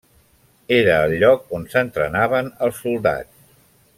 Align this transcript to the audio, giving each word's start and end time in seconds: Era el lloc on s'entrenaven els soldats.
Era 0.77 0.95
el 1.09 1.13
lloc 1.23 1.53
on 1.59 1.69
s'entrenaven 1.75 2.51
els 2.69 2.83
soldats. 2.87 3.37